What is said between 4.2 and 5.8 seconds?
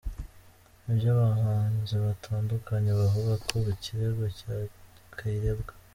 cya Kayirebwa